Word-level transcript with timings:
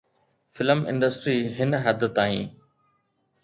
film 0.57 0.79
industry 0.93 1.37
هن 1.59 1.71
حد 1.85 2.01
تائين 2.17 2.45